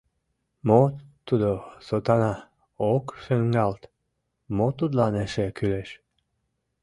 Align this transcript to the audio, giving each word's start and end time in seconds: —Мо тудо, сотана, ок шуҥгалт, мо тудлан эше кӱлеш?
—Мо 0.67 0.81
тудо, 1.27 1.49
сотана, 1.87 2.33
ок 2.93 3.05
шуҥгалт, 3.23 3.81
мо 4.55 4.67
тудлан 4.77 5.13
эше 5.23 5.45
кӱлеш? 5.57 5.89